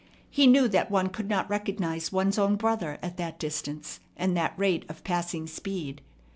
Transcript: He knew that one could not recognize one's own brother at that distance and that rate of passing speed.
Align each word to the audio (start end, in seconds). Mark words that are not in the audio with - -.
He 0.31 0.47
knew 0.47 0.67
that 0.69 0.89
one 0.89 1.09
could 1.09 1.29
not 1.29 1.47
recognize 1.47 2.11
one's 2.11 2.39
own 2.39 2.55
brother 2.55 2.97
at 3.03 3.17
that 3.17 3.37
distance 3.37 3.99
and 4.17 4.35
that 4.35 4.57
rate 4.57 4.83
of 4.89 5.03
passing 5.03 5.45
speed. 5.45 6.01